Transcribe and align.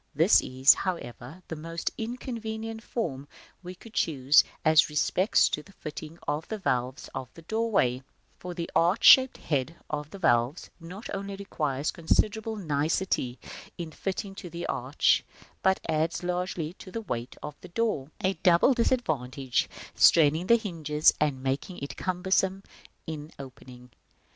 This 0.15 0.41
is, 0.41 0.73
however, 0.73 1.43
the 1.47 1.55
most 1.55 1.91
inconvenient 1.95 2.81
form 2.81 3.27
we 3.61 3.75
could 3.75 3.93
choose, 3.93 4.43
as 4.65 4.89
respects 4.89 5.47
the 5.47 5.71
fitting 5.73 6.17
of 6.27 6.47
the 6.47 6.57
valves 6.57 7.07
of 7.13 7.31
the 7.35 7.43
doorway; 7.43 8.01
for 8.39 8.55
the 8.55 8.67
arch 8.75 9.03
shaped 9.03 9.37
head 9.37 9.75
of 9.91 10.09
the 10.09 10.17
valves 10.17 10.71
not 10.79 11.07
only 11.13 11.35
requires 11.35 11.91
considerable 11.91 12.55
nicety 12.55 13.37
in 13.77 13.91
fitting 13.91 14.33
to 14.33 14.49
the 14.49 14.65
arch, 14.65 15.23
but 15.61 15.79
adds 15.87 16.23
largely 16.23 16.73
to 16.79 16.89
the 16.91 17.01
weight 17.01 17.37
of 17.43 17.53
the 17.61 17.67
door, 17.69 18.09
a 18.23 18.33
double 18.41 18.73
disadvantage, 18.73 19.69
straining 19.93 20.47
the 20.47 20.57
hinges 20.57 21.13
and 21.19 21.43
making 21.43 21.77
it 21.77 21.95
cumbersome 21.95 22.63
in 23.05 23.31
opening. 23.37 23.91